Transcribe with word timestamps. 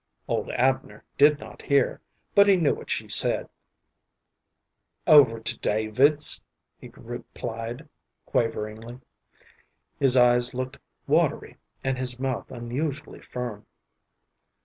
Old 0.27 0.49
Abner 0.49 1.05
did 1.15 1.37
not 1.39 1.61
hear, 1.61 2.01
but 2.33 2.47
he 2.47 2.55
knew 2.55 2.73
what 2.73 2.89
she 2.89 3.07
said. 3.07 3.47
"Over 5.05 5.39
to 5.39 5.59
David's," 5.59 6.41
he 6.79 6.89
replied, 6.95 7.87
quaveringly. 8.25 8.99
His 9.99 10.17
eyes 10.17 10.55
looked 10.55 10.79
watery, 11.05 11.57
and 11.83 11.99
his 11.99 12.17
mouth 12.19 12.49
unusually 12.49 13.21
firm. 13.21 13.67